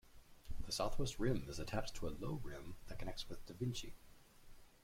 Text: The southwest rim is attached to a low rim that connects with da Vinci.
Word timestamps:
The 0.65 0.71
southwest 0.71 1.19
rim 1.19 1.45
is 1.47 1.59
attached 1.59 1.93
to 1.97 2.07
a 2.07 2.17
low 2.19 2.41
rim 2.43 2.75
that 2.87 2.97
connects 2.97 3.29
with 3.29 3.45
da 3.45 3.53
Vinci. 3.53 3.97